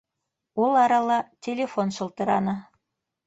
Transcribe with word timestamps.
-Ул 0.67 0.77
арала 0.83 1.17
телефон 1.47 1.93
шылтыраны. 1.99 2.57